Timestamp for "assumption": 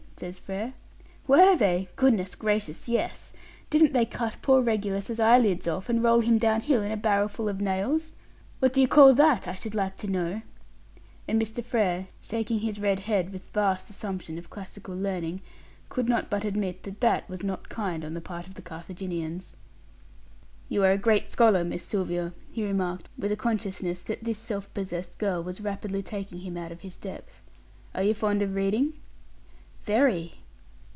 13.89-14.37